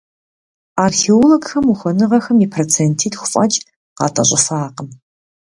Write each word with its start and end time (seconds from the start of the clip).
Археологхэм 0.85 1.65
ухуэныгъэм 1.71 2.37
и 2.45 2.47
процентитху 2.53 3.27
фӀэкӀ 3.31 3.57
къатӏэщӏыфакъым. 3.97 4.89